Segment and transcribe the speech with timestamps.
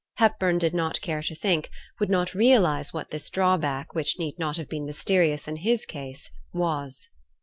[0.15, 1.69] Hepburn did not care to think
[1.99, 6.31] would not realize what this drawback, which need not have been mysterious in his case,
[6.51, 7.07] was.